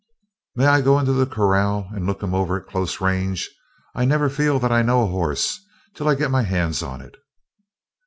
"May 0.55 0.65
I 0.65 0.81
go 0.81 0.97
into 0.97 1.13
the 1.13 1.27
corral 1.27 1.87
and 1.93 2.07
look 2.07 2.23
him 2.23 2.33
over 2.33 2.57
at 2.59 2.65
close 2.65 2.99
range? 3.01 3.47
I 3.93 4.03
never 4.03 4.29
feel 4.31 4.57
that 4.57 4.71
I 4.71 4.81
know 4.81 5.03
a 5.03 5.07
horse 5.07 5.63
till 5.93 6.07
I 6.07 6.15
get 6.15 6.31
my 6.31 6.41
hands 6.41 6.81
on 6.81 7.01
it." 7.01 7.17